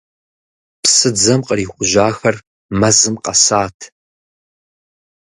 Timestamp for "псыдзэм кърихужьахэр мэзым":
0.81-3.15